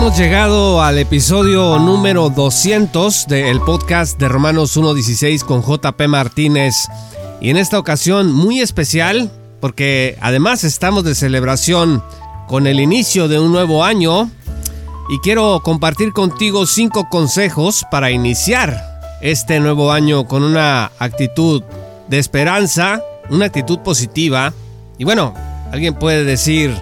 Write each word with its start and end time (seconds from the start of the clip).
Hemos 0.00 0.16
llegado 0.16 0.82
al 0.82 0.96
episodio 0.96 1.78
número 1.78 2.30
200 2.30 3.26
del 3.26 3.60
podcast 3.60 4.18
de 4.18 4.30
Romanos 4.30 4.74
1.16 4.78 5.44
con 5.44 5.62
JP 5.62 6.08
Martínez. 6.08 6.88
Y 7.42 7.50
en 7.50 7.58
esta 7.58 7.78
ocasión 7.78 8.32
muy 8.32 8.60
especial, 8.60 9.30
porque 9.60 10.16
además 10.22 10.64
estamos 10.64 11.04
de 11.04 11.14
celebración 11.14 12.02
con 12.48 12.66
el 12.66 12.80
inicio 12.80 13.28
de 13.28 13.40
un 13.40 13.52
nuevo 13.52 13.84
año. 13.84 14.30
Y 15.10 15.18
quiero 15.18 15.60
compartir 15.62 16.14
contigo 16.14 16.64
cinco 16.64 17.10
consejos 17.10 17.84
para 17.90 18.10
iniciar 18.10 18.82
este 19.20 19.60
nuevo 19.60 19.92
año 19.92 20.26
con 20.26 20.42
una 20.44 20.92
actitud 20.98 21.62
de 22.08 22.18
esperanza, 22.18 23.02
una 23.28 23.44
actitud 23.44 23.80
positiva. 23.80 24.54
Y 24.96 25.04
bueno, 25.04 25.34
alguien 25.70 25.92
puede 25.92 26.24
decir, 26.24 26.74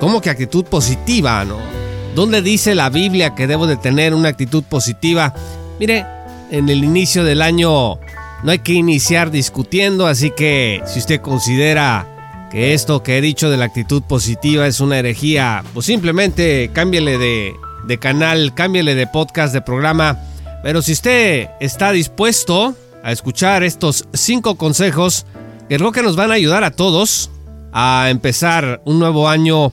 ¿cómo 0.00 0.22
que 0.22 0.30
actitud 0.30 0.64
positiva? 0.64 1.44
¿No? 1.44 1.81
¿Dónde 2.14 2.42
dice 2.42 2.74
la 2.74 2.90
Biblia 2.90 3.34
que 3.34 3.46
debo 3.46 3.66
de 3.66 3.76
tener 3.76 4.12
una 4.12 4.28
actitud 4.28 4.62
positiva? 4.64 5.34
Mire, 5.80 6.04
en 6.50 6.68
el 6.68 6.84
inicio 6.84 7.24
del 7.24 7.40
año 7.40 7.98
no 8.42 8.50
hay 8.50 8.58
que 8.58 8.74
iniciar 8.74 9.30
discutiendo, 9.30 10.06
así 10.06 10.30
que 10.30 10.82
si 10.86 10.98
usted 10.98 11.22
considera 11.22 12.06
que 12.50 12.74
esto 12.74 13.02
que 13.02 13.16
he 13.16 13.22
dicho 13.22 13.48
de 13.48 13.56
la 13.56 13.64
actitud 13.64 14.02
positiva 14.02 14.66
es 14.66 14.80
una 14.80 14.98
herejía, 14.98 15.64
pues 15.72 15.86
simplemente 15.86 16.70
cámbiale 16.74 17.16
de, 17.16 17.54
de 17.86 17.98
canal, 17.98 18.52
cámbiale 18.52 18.94
de 18.94 19.06
podcast, 19.06 19.54
de 19.54 19.62
programa. 19.62 20.18
Pero 20.62 20.82
si 20.82 20.92
usted 20.92 21.48
está 21.60 21.92
dispuesto 21.92 22.76
a 23.02 23.10
escuchar 23.10 23.62
estos 23.62 24.06
cinco 24.12 24.56
consejos, 24.56 25.24
que 25.66 25.78
creo 25.78 25.92
que 25.92 26.02
nos 26.02 26.16
van 26.16 26.30
a 26.30 26.34
ayudar 26.34 26.62
a 26.62 26.72
todos 26.72 27.30
a 27.72 28.08
empezar 28.10 28.82
un 28.84 28.98
nuevo 28.98 29.30
año 29.30 29.72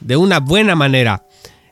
de 0.00 0.16
una 0.16 0.40
buena 0.40 0.74
manera. 0.74 1.24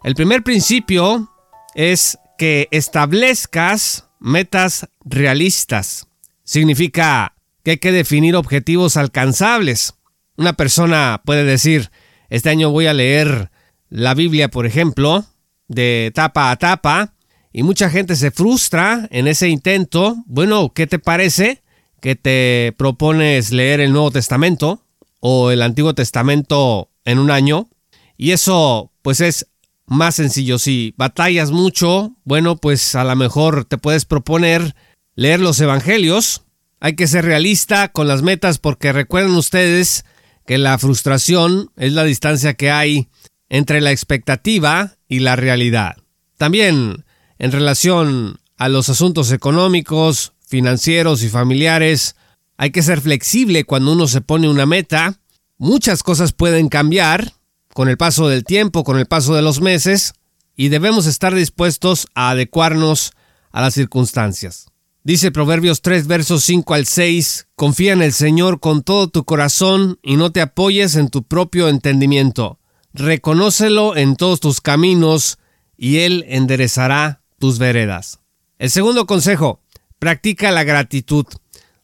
El 0.05 0.17
primer 0.17 0.43
principio 0.43 1.31
es 1.75 2.19
que 2.37 2.67
establezcas 2.73 4.09
metas 4.19 4.89
realistas. 5.05 6.09
Significa 6.43 7.37
que 7.63 7.73
hay 7.73 7.77
que 7.79 7.93
definir 7.93 8.35
objetivos 8.35 8.97
alcanzables. 8.97 9.95
Una 10.37 10.55
persona 10.55 11.23
puede 11.25 11.45
decir, 11.45 11.93
este 12.31 12.51
año 12.51 12.71
voy 12.71 12.89
a 12.89 12.95
leer 12.95 13.53
la 13.91 14.15
Biblia, 14.15 14.51
por 14.51 14.67
ejemplo, 14.67 15.25
de 15.69 16.11
tapa 16.13 16.51
a 16.51 16.57
tapa, 16.57 17.15
y 17.53 17.63
mucha 17.63 17.89
gente 17.89 18.17
se 18.17 18.33
frustra 18.33 19.07
en 19.13 19.29
ese 19.29 19.49
intento. 19.49 20.17
Bueno, 20.27 20.73
¿qué 20.75 20.89
te 20.89 20.99
parece 20.99 21.63
que 22.01 22.17
te 22.17 22.75
propones 22.77 23.53
leer 23.53 23.79
el 23.79 23.93
Nuevo 23.93 24.11
Testamento 24.11 24.83
o 25.21 25.53
el 25.53 25.63
Antiguo 25.63 25.95
Testamento 25.95 26.91
en 27.05 27.21
un 27.21 27.31
año? 27.31 27.69
Y 28.17 28.33
eso 28.33 28.91
pues 29.03 29.21
es 29.21 29.49
más 29.93 30.17
sencillo. 30.17 30.59
Si 30.59 30.95
batallas 30.97 31.51
mucho, 31.51 32.17
bueno, 32.25 32.57
pues 32.57 32.95
a 32.95 33.05
lo 33.05 33.15
mejor 33.15 33.65
te 33.65 33.79
puedes 33.79 34.05
proponer 34.05 34.75
leer 35.15 35.41
los 35.41 35.61
evangelios. 35.61 36.43
Hay 36.81 36.97
que 36.97 37.07
ser 37.07 37.25
realista 37.25 37.89
con 37.89 38.09
las 38.09 38.23
metas 38.23 38.59
porque 38.59 38.93
recuerden 38.93 39.35
ustedes 39.35 40.05
que 40.47 40.59
la 40.59 40.77
frustración 40.79 41.71
es 41.77 41.93
la 41.93 42.05
distancia 42.05 42.55
que 42.55 42.71
hay 42.71 43.09
entre 43.49 43.81
la 43.81 43.93
expectativa 43.93 44.97
y 45.09 45.21
la 45.21 45.37
realidad. 45.37 45.97
También 46.39 47.05
en 47.39 47.53
relación 47.53 48.41
a 48.57 48.69
los 48.69 48.89
asuntos 48.89 49.31
económicos, 49.31 50.33
financieros 50.47 51.23
y 51.23 51.29
familiares, 51.29 52.17
hay 52.57 52.71
que 52.71 52.83
ser 52.83 53.01
flexible 53.01 53.65
cuando 53.65 53.93
uno 53.93 54.07
se 54.07 54.21
pone 54.21 54.49
una 54.49 54.67
meta. 54.67 55.21
Muchas 55.59 56.03
cosas 56.03 56.33
pueden 56.33 56.69
cambiar 56.69 57.33
con 57.75 57.89
el 57.89 57.97
paso 57.97 58.29
del 58.29 58.45
tiempo, 58.45 58.85
con 58.85 58.99
el 58.99 59.07
paso 59.07 59.35
de 59.35 59.43
los 59.43 59.61
meses, 59.61 60.15
y 60.57 60.69
debemos 60.69 61.07
estar 61.07 61.35
dispuestos 61.35 62.07
a 62.15 62.31
adecuarnos 62.31 63.13
a 63.51 63.61
las 63.61 63.75
circunstancias. 63.75 64.67
Dice 65.05 65.33
Proverbios 65.33 65.83
3 65.83 66.07
versos 66.07 66.45
5 66.45 66.75
al 66.75 66.87
6, 66.87 67.49
confía 67.57 67.93
en 67.93 68.03
el 68.03 68.13
Señor 68.13 68.61
con 68.61 68.83
todo 68.83 69.09
tu 69.09 69.25
corazón 69.25 69.99
y 70.03 70.17
no 70.17 70.31
te 70.31 70.41
apoyes 70.41 70.95
en 70.95 71.09
tu 71.09 71.25
propio 71.25 71.69
entendimiento. 71.69 72.61
Reconócelo 72.95 73.97
en 73.97 74.17
todos 74.17 74.39
tus 74.39 74.61
caminos 74.61 75.39
y 75.77 75.99
Él 75.99 76.25
enderezará 76.29 77.23
tus 77.41 77.59
veredas. 77.59 78.21
El 78.59 78.71
segundo 78.71 79.07
consejo, 79.07 79.61
practica 79.99 80.53
la 80.53 80.63
gratitud. 80.63 81.27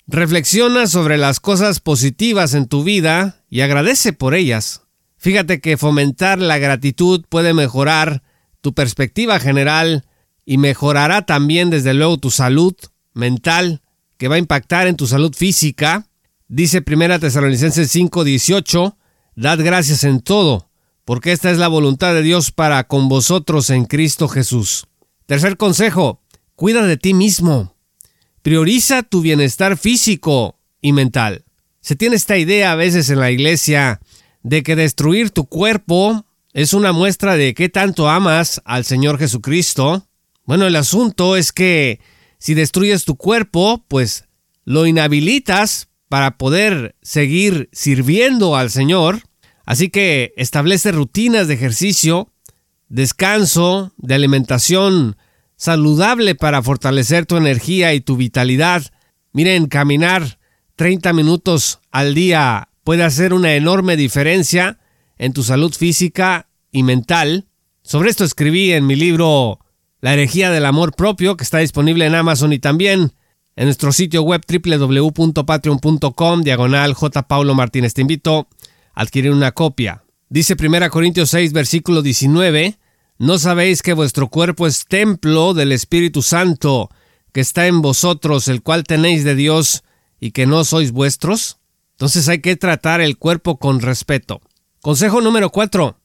Reflexiona 0.07 0.87
sobre 0.87 1.19
las 1.19 1.41
cosas 1.41 1.81
positivas 1.81 2.55
en 2.55 2.69
tu 2.69 2.85
vida 2.85 3.43
y 3.51 3.63
agradece 3.63 4.13
por 4.13 4.35
ellas. 4.35 4.83
Fíjate 5.19 5.61
que 5.61 5.77
fomentar 5.77 6.39
la 6.39 6.59
gratitud 6.59 7.25
puede 7.29 7.53
mejorar 7.53 8.23
tu 8.61 8.73
perspectiva 8.73 9.41
general 9.41 10.05
y 10.45 10.59
mejorará 10.59 11.27
también 11.27 11.71
desde 11.71 11.93
luego 11.93 12.19
tu 12.19 12.31
salud 12.31 12.75
mental, 13.15 13.83
que 14.17 14.29
va 14.29 14.37
a 14.37 14.39
impactar 14.39 14.87
en 14.87 14.97
tu 14.97 15.07
salud 15.07 15.35
física. 15.35 16.07
Dice 16.47 16.83
1 16.87 17.19
Tesalonicenses 17.19 17.91
5:18, 17.95 18.97
dad 19.35 19.59
gracias 19.63 20.05
en 20.05 20.21
todo, 20.21 20.71
porque 21.05 21.33
esta 21.33 21.51
es 21.51 21.59
la 21.59 21.69
voluntad 21.69 22.15
de 22.15 22.23
Dios 22.23 22.53
para 22.53 22.85
con 22.85 23.09
vosotros 23.09 23.71
en 23.71 23.85
Cristo 23.85 24.29
Jesús. 24.29 24.87
Tercer 25.27 25.57
consejo, 25.57 26.23
cuida 26.55 26.87
de 26.87 26.97
ti 26.97 27.13
mismo. 27.13 27.75
Prioriza 28.43 29.03
tu 29.03 29.21
bienestar 29.21 29.77
físico 29.77 30.59
y 30.81 30.93
mental. 30.93 31.45
Se 31.81 31.97
tiene 31.97 32.17
esta 32.17 32.39
idea 32.39 32.73
a 32.73 32.77
veces 32.77 33.11
en 33.11 33.21
la 33.21 33.31
iglesia 33.31 34.01
de 34.49 34.63
que 34.63 34.77
destruir 34.77 35.31
tu 35.31 35.45
cuerpo 35.45 36.25
es 36.55 36.73
una 36.73 36.93
muestra 36.93 37.37
de 37.37 37.53
qué 37.53 37.69
tanto 37.69 38.09
amas 38.09 38.63
al 38.65 38.87
Señor 38.87 39.19
Jesucristo. 39.19 40.07
Bueno, 40.45 40.67
el 40.67 40.75
asunto 40.77 41.37
es 41.37 41.53
que 41.53 42.01
si 42.39 42.55
destruyes 42.55 43.05
tu 43.05 43.17
cuerpo, 43.17 43.85
pues 43.89 44.25
lo 44.65 44.87
inhabilitas 44.87 45.89
para 46.09 46.39
poder 46.39 46.97
seguir 47.03 47.69
sirviendo 47.73 48.57
al 48.57 48.71
Señor. 48.71 49.21
Así 49.67 49.91
que 49.91 50.33
establece 50.39 50.93
rutinas 50.93 51.47
de 51.47 51.55
ejercicio, 51.55 52.33
descanso, 52.89 53.93
de 53.99 54.15
alimentación 54.15 55.19
saludable 55.57 56.35
para 56.35 56.63
fortalecer 56.63 57.27
tu 57.27 57.37
energía 57.37 57.93
y 57.93 58.01
tu 58.01 58.17
vitalidad. 58.17 58.83
Miren, 59.33 59.67
caminar 59.67 60.39
30 60.77 61.13
minutos 61.13 61.81
al 61.91 62.15
día 62.15 62.68
puede 62.89 63.05
hacer 63.05 63.35
una 63.35 63.53
enorme 63.53 63.99
diferencia 63.99 64.79
en 65.19 65.35
tu 65.35 65.43
salud 65.43 65.75
física 65.75 66.49
y 66.73 66.83
mental. 66.83 67.47
Sobre 67.83 68.09
esto 68.09 68.25
escribí 68.25 68.73
en 68.73 68.87
mi 68.87 68.97
libro 68.97 69.59
La 70.01 70.15
herejía 70.15 70.51
del 70.51 70.65
amor 70.65 70.95
propio, 70.97 71.37
que 71.37 71.45
está 71.45 71.59
disponible 71.59 72.07
en 72.07 72.15
Amazon 72.15 72.55
y 72.55 72.59
también 72.59 73.13
en 73.57 73.65
nuestro 73.67 73.93
sitio 73.93 74.23
web 74.23 74.41
www.patreon.com 74.49 76.43
diagonal 76.43 76.95
J. 76.95 77.29
Paulo 77.29 77.55
Martínez. 77.55 77.93
Te 77.93 78.01
invito 78.01 78.49
a 78.95 79.03
adquirir 79.03 79.33
una 79.33 79.53
copia. 79.53 80.03
Dice 80.31 80.57
1 80.59 80.89
Corintios 80.89 81.29
6, 81.29 81.53
versículo 81.53 82.01
19, 82.01 82.79
¿no 83.19 83.39
sabéis 83.39 83.83
que 83.83 83.93
vuestro 83.93 84.29
cuerpo 84.29 84.67
es 84.67 84.87
templo 84.87 85.53
del 85.53 85.73
Espíritu 85.73 86.23
Santo 86.23 86.89
que 87.35 87.43
está 87.43 87.67
en 87.67 87.83
vosotros, 87.83 88.49
el 88.49 88.63
cual 88.63 88.85
tenéis 88.85 89.25
de 89.25 89.35
Dios 89.35 89.85
y 90.19 90.31
que 90.31 90.47
no 90.47 90.65
sois 90.65 90.91
vuestros? 90.91 91.58
Entonces 91.99 92.29
hay 92.29 92.41
que 92.41 92.55
tratar 92.55 93.01
el 93.01 93.19
cuerpo 93.19 93.59
con 93.59 93.81
respeto. 93.81 94.41
Consejo 94.81 95.21
número 95.21 95.51
4. 95.51 95.99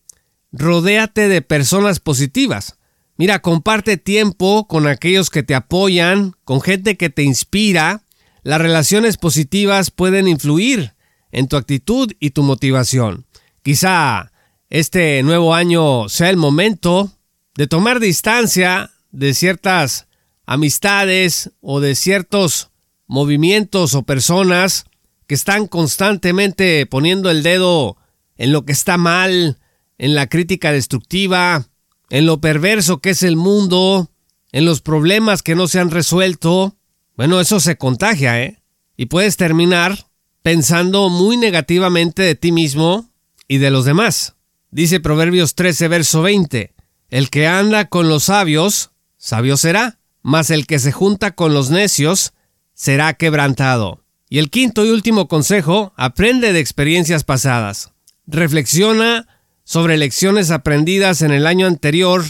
Rodéate 0.51 1.27
de 1.27 1.43
personas 1.43 1.99
positivas. 1.99 2.79
Mira, 3.15 3.43
comparte 3.43 3.97
tiempo 3.97 4.67
con 4.67 4.87
aquellos 4.87 5.29
que 5.29 5.43
te 5.43 5.53
apoyan, 5.53 6.33
con 6.45 6.61
gente 6.61 6.97
que 6.97 7.11
te 7.11 7.21
inspira. 7.21 8.01
Las 8.41 8.59
relaciones 8.59 9.17
positivas 9.17 9.91
pueden 9.91 10.27
influir 10.27 10.95
en 11.31 11.47
tu 11.47 11.57
actitud 11.57 12.11
y 12.19 12.31
tu 12.31 12.41
motivación. 12.41 13.27
Quizá 13.61 14.31
este 14.71 15.21
nuevo 15.21 15.53
año 15.53 16.09
sea 16.09 16.31
el 16.31 16.37
momento 16.37 17.11
de 17.53 17.67
tomar 17.67 17.99
distancia 17.99 18.89
de 19.11 19.35
ciertas 19.35 20.07
amistades 20.47 21.51
o 21.61 21.81
de 21.81 21.93
ciertos 21.93 22.71
movimientos 23.05 23.93
o 23.93 24.01
personas 24.01 24.85
que 25.27 25.35
están 25.35 25.67
constantemente 25.67 26.85
poniendo 26.85 27.29
el 27.29 27.43
dedo 27.43 27.97
en 28.37 28.51
lo 28.51 28.65
que 28.65 28.73
está 28.73 28.97
mal, 28.97 29.59
en 29.97 30.15
la 30.15 30.27
crítica 30.27 30.71
destructiva, 30.71 31.67
en 32.09 32.25
lo 32.25 32.41
perverso 32.41 32.99
que 32.99 33.11
es 33.11 33.23
el 33.23 33.35
mundo, 33.35 34.09
en 34.51 34.65
los 34.65 34.81
problemas 34.81 35.43
que 35.43 35.55
no 35.55 35.67
se 35.67 35.79
han 35.79 35.91
resuelto, 35.91 36.75
bueno, 37.15 37.39
eso 37.39 37.59
se 37.59 37.77
contagia, 37.77 38.41
¿eh? 38.41 38.61
Y 38.97 39.05
puedes 39.07 39.37
terminar 39.37 40.07
pensando 40.41 41.09
muy 41.09 41.37
negativamente 41.37 42.21
de 42.21 42.35
ti 42.35 42.51
mismo 42.51 43.09
y 43.47 43.57
de 43.57 43.71
los 43.71 43.85
demás. 43.85 44.35
Dice 44.71 44.99
Proverbios 44.99 45.55
13, 45.55 45.87
verso 45.87 46.21
20, 46.21 46.73
El 47.09 47.29
que 47.29 47.47
anda 47.47 47.85
con 47.85 48.09
los 48.09 48.25
sabios, 48.25 48.91
sabio 49.17 49.57
será, 49.57 49.99
mas 50.21 50.49
el 50.49 50.67
que 50.67 50.79
se 50.79 50.91
junta 50.91 51.35
con 51.35 51.53
los 51.53 51.69
necios, 51.69 52.33
será 52.73 53.13
quebrantado. 53.13 54.02
Y 54.33 54.39
el 54.39 54.49
quinto 54.49 54.83
y 54.83 54.89
último 54.89 55.27
consejo, 55.27 55.93
aprende 55.95 56.53
de 56.53 56.59
experiencias 56.59 57.23
pasadas. 57.23 57.91
Reflexiona 58.25 59.27
sobre 59.63 59.95
lecciones 59.95 60.49
aprendidas 60.49 61.21
en 61.21 61.29
el 61.29 61.45
año 61.45 61.67
anterior 61.67 62.23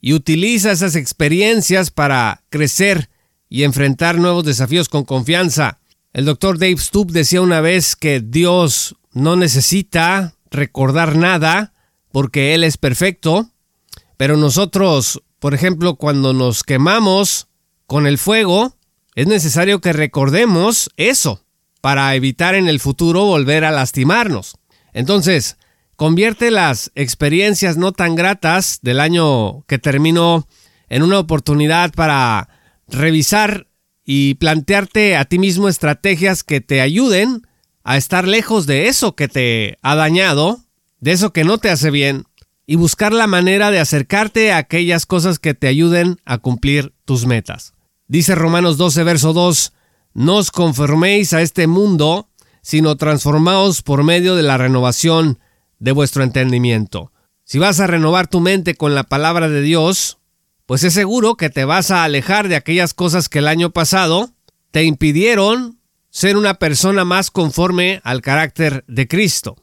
y 0.00 0.12
utiliza 0.12 0.70
esas 0.70 0.94
experiencias 0.94 1.90
para 1.90 2.44
crecer 2.48 3.10
y 3.48 3.64
enfrentar 3.64 4.18
nuevos 4.18 4.44
desafíos 4.44 4.88
con 4.88 5.02
confianza. 5.02 5.80
El 6.12 6.26
doctor 6.26 6.60
Dave 6.60 6.78
Stoop 6.78 7.10
decía 7.10 7.40
una 7.40 7.60
vez 7.60 7.96
que 7.96 8.20
Dios 8.20 8.94
no 9.12 9.34
necesita 9.34 10.36
recordar 10.52 11.16
nada 11.16 11.72
porque 12.12 12.54
Él 12.54 12.62
es 12.62 12.76
perfecto, 12.76 13.50
pero 14.16 14.36
nosotros, 14.36 15.24
por 15.40 15.54
ejemplo, 15.54 15.96
cuando 15.96 16.32
nos 16.32 16.62
quemamos 16.62 17.48
con 17.88 18.06
el 18.06 18.16
fuego, 18.16 18.76
es 19.16 19.26
necesario 19.26 19.80
que 19.80 19.92
recordemos 19.92 20.90
eso 20.96 21.42
para 21.80 22.14
evitar 22.14 22.54
en 22.54 22.68
el 22.68 22.80
futuro 22.80 23.24
volver 23.24 23.64
a 23.64 23.70
lastimarnos. 23.70 24.56
Entonces, 24.92 25.56
convierte 25.96 26.50
las 26.50 26.90
experiencias 26.94 27.76
no 27.76 27.92
tan 27.92 28.14
gratas 28.14 28.78
del 28.82 29.00
año 29.00 29.62
que 29.66 29.78
terminó 29.78 30.46
en 30.88 31.02
una 31.02 31.18
oportunidad 31.18 31.92
para 31.92 32.48
revisar 32.88 33.68
y 34.04 34.34
plantearte 34.34 35.16
a 35.16 35.24
ti 35.24 35.38
mismo 35.38 35.68
estrategias 35.68 36.42
que 36.42 36.60
te 36.60 36.80
ayuden 36.80 37.42
a 37.84 37.96
estar 37.96 38.26
lejos 38.26 38.66
de 38.66 38.88
eso 38.88 39.14
que 39.14 39.28
te 39.28 39.78
ha 39.82 39.94
dañado, 39.94 40.60
de 41.00 41.12
eso 41.12 41.32
que 41.32 41.44
no 41.44 41.58
te 41.58 41.70
hace 41.70 41.90
bien, 41.90 42.24
y 42.66 42.76
buscar 42.76 43.12
la 43.12 43.26
manera 43.26 43.70
de 43.70 43.80
acercarte 43.80 44.52
a 44.52 44.58
aquellas 44.58 45.06
cosas 45.06 45.38
que 45.38 45.54
te 45.54 45.68
ayuden 45.68 46.18
a 46.24 46.38
cumplir 46.38 46.92
tus 47.04 47.24
metas. 47.26 47.72
Dice 48.06 48.34
Romanos 48.34 48.76
12, 48.76 49.04
verso 49.04 49.32
2, 49.32 49.72
no 50.18 50.38
os 50.38 50.50
conforméis 50.50 51.32
a 51.32 51.42
este 51.42 51.68
mundo, 51.68 52.28
sino 52.60 52.96
transformaos 52.96 53.82
por 53.82 54.02
medio 54.02 54.34
de 54.34 54.42
la 54.42 54.58
renovación 54.58 55.38
de 55.78 55.92
vuestro 55.92 56.24
entendimiento. 56.24 57.12
Si 57.44 57.60
vas 57.60 57.78
a 57.78 57.86
renovar 57.86 58.26
tu 58.26 58.40
mente 58.40 58.74
con 58.74 58.96
la 58.96 59.04
palabra 59.04 59.48
de 59.48 59.62
Dios, 59.62 60.18
pues 60.66 60.82
es 60.82 60.92
seguro 60.92 61.36
que 61.36 61.50
te 61.50 61.64
vas 61.64 61.92
a 61.92 62.02
alejar 62.02 62.48
de 62.48 62.56
aquellas 62.56 62.94
cosas 62.94 63.28
que 63.28 63.38
el 63.38 63.46
año 63.46 63.70
pasado 63.70 64.30
te 64.72 64.82
impidieron 64.82 65.78
ser 66.10 66.36
una 66.36 66.54
persona 66.54 67.04
más 67.04 67.30
conforme 67.30 68.00
al 68.02 68.20
carácter 68.20 68.84
de 68.88 69.06
Cristo. 69.06 69.54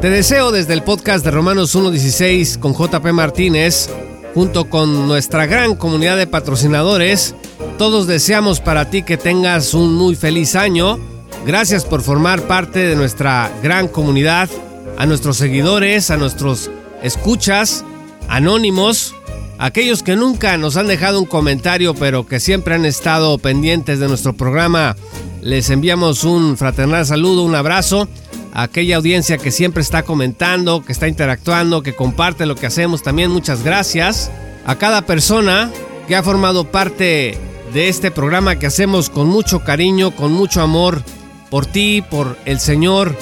Te 0.00 0.08
deseo 0.08 0.52
desde 0.52 0.72
el 0.72 0.84
podcast 0.84 1.22
de 1.22 1.32
Romanos 1.32 1.76
1.16 1.76 2.58
con 2.60 2.72
JP 2.72 3.12
Martínez, 3.12 3.90
junto 4.32 4.70
con 4.70 5.06
nuestra 5.06 5.44
gran 5.44 5.74
comunidad 5.74 6.16
de 6.16 6.26
patrocinadores, 6.26 7.34
todos 7.78 8.08
deseamos 8.08 8.58
para 8.58 8.90
ti 8.90 9.04
que 9.04 9.16
tengas 9.16 9.72
un 9.72 9.94
muy 9.94 10.16
feliz 10.16 10.56
año. 10.56 10.98
Gracias 11.46 11.84
por 11.84 12.02
formar 12.02 12.42
parte 12.42 12.80
de 12.80 12.96
nuestra 12.96 13.52
gran 13.62 13.86
comunidad, 13.86 14.50
a 14.98 15.06
nuestros 15.06 15.36
seguidores, 15.36 16.10
a 16.10 16.16
nuestros 16.16 16.72
escuchas, 17.04 17.84
anónimos, 18.28 19.14
aquellos 19.58 20.02
que 20.02 20.16
nunca 20.16 20.56
nos 20.58 20.76
han 20.76 20.88
dejado 20.88 21.20
un 21.20 21.26
comentario 21.26 21.94
pero 21.94 22.26
que 22.26 22.40
siempre 22.40 22.74
han 22.74 22.84
estado 22.84 23.38
pendientes 23.38 24.00
de 24.00 24.08
nuestro 24.08 24.32
programa. 24.32 24.96
Les 25.40 25.70
enviamos 25.70 26.24
un 26.24 26.56
fraternal 26.56 27.06
saludo, 27.06 27.44
un 27.44 27.54
abrazo 27.54 28.08
a 28.54 28.64
aquella 28.64 28.96
audiencia 28.96 29.38
que 29.38 29.52
siempre 29.52 29.82
está 29.82 30.02
comentando, 30.02 30.84
que 30.84 30.90
está 30.90 31.06
interactuando, 31.06 31.84
que 31.84 31.94
comparte 31.94 32.44
lo 32.44 32.56
que 32.56 32.66
hacemos. 32.66 33.04
También 33.04 33.30
muchas 33.30 33.62
gracias 33.62 34.32
a 34.66 34.74
cada 34.74 35.02
persona 35.02 35.70
que 36.08 36.16
ha 36.16 36.24
formado 36.24 36.64
parte 36.64 37.38
de 37.72 37.88
este 37.88 38.10
programa 38.10 38.58
que 38.58 38.66
hacemos 38.66 39.10
con 39.10 39.28
mucho 39.28 39.60
cariño, 39.60 40.10
con 40.14 40.32
mucho 40.32 40.60
amor 40.60 41.02
por 41.50 41.66
ti, 41.66 42.02
por 42.02 42.36
el 42.44 42.60
Señor. 42.60 43.14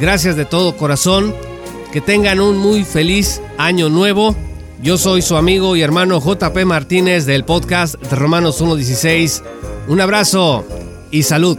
Gracias 0.00 0.36
de 0.36 0.44
todo 0.44 0.76
corazón. 0.76 1.34
Que 1.92 2.00
tengan 2.00 2.40
un 2.40 2.56
muy 2.56 2.84
feliz 2.84 3.42
año 3.58 3.88
nuevo. 3.88 4.34
Yo 4.82 4.96
soy 4.98 5.22
su 5.22 5.36
amigo 5.36 5.76
y 5.76 5.82
hermano 5.82 6.20
JP 6.20 6.64
Martínez 6.64 7.26
del 7.26 7.44
podcast 7.44 7.94
de 7.96 8.16
Romanos 8.16 8.62
1.16. 8.62 9.42
Un 9.88 10.00
abrazo 10.00 10.64
y 11.10 11.22
salud. 11.22 11.58